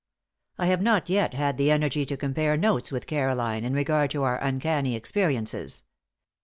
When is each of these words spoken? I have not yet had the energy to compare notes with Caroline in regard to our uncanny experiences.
I 0.57 0.65
have 0.65 0.81
not 0.81 1.09
yet 1.11 1.35
had 1.35 1.59
the 1.59 1.69
energy 1.69 2.05
to 2.07 2.17
compare 2.17 2.57
notes 2.57 2.91
with 2.91 3.05
Caroline 3.05 3.63
in 3.63 3.73
regard 3.73 4.09
to 4.09 4.23
our 4.23 4.37
uncanny 4.39 4.95
experiences. 4.95 5.83